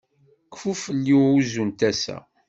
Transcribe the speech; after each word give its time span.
Kfu 0.53 0.71
fell-i 0.83 1.15
uzzu 1.31 1.63
n 1.69 1.71
tasa. 1.79 2.17